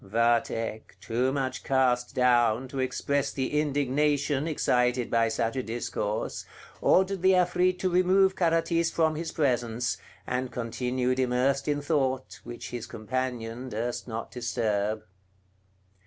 Vathek, 0.03 0.99
too 0.99 1.31
much 1.31 1.63
cast 1.63 2.15
down 2.15 2.67
to 2.69 2.79
express 2.79 3.31
the 3.31 3.59
indignation 3.59 4.47
excited 4.47 5.11
by 5.11 5.27
such 5.27 5.55
a 5.55 5.61
discourse, 5.61 6.43
ordered 6.81 7.21
the 7.21 7.33
Afrit 7.35 7.77
to 7.77 7.89
remove 7.91 8.35
Carathis 8.35 8.89
from 8.89 9.13
his 9.13 9.31
presence, 9.31 9.97
and 10.25 10.51
continued 10.51 11.19
immersed 11.19 11.67
in 11.67 11.81
thought, 11.81 12.39
which 12.43 12.71
his 12.71 12.87
companion 12.87 13.69
durst 13.69 14.07
not 14.07 14.31
disturb. 14.31 15.03